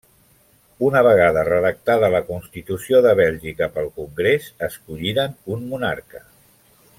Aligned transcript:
Una 0.85 1.01
vegada 1.07 1.43
redactada 1.49 2.09
la 2.15 2.21
Constitució 2.29 3.01
de 3.07 3.13
Bèlgica 3.21 3.69
pel 3.77 3.93
congrés, 3.99 4.49
escolliren 4.69 5.37
un 5.57 5.69
monarca. 5.75 6.25